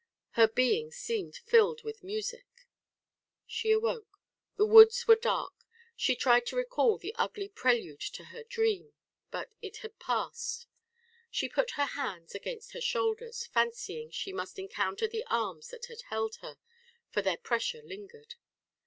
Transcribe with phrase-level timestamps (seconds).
[0.31, 2.65] Her being seemed filled with music.
[3.45, 4.19] She awoke.
[4.57, 5.53] The woods were dark.
[5.95, 8.93] She tried to recall the ugly prelude to her dream,
[9.29, 10.65] but it had passed.
[11.29, 16.01] She put her hands against her shoulders, fancying she must encounter the arms that had
[16.09, 16.57] held her,
[17.11, 18.33] for their pressure lingered.